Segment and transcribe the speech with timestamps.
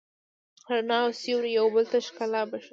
[0.69, 2.69] رڼا او سیوری یو بل ته ښکلا بښي.